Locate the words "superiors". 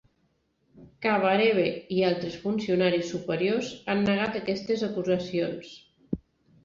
3.17-3.69